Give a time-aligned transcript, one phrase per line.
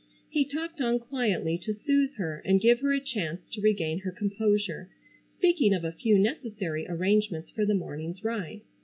[0.31, 4.11] He talked on quietly to soothe her, and give her a chance to regain her
[4.11, 4.89] composure,
[5.37, 8.61] speaking of a few necessary arrangements for the morning's ride.